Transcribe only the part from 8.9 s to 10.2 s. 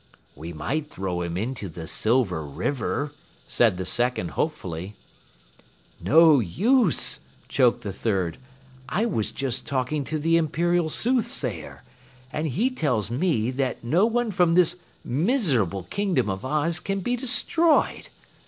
was just talking to